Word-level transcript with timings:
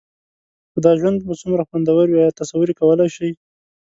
خو 0.71 0.77
دا 0.85 0.91
ژوند 0.99 1.19
به 1.27 1.33
څومره 1.41 1.63
خوندور 1.69 2.07
وي؟ 2.09 2.19
ایا 2.21 2.37
تصور 2.39 2.67
یې 2.69 2.75
کولای 2.81 3.09
شئ؟ 3.15 3.31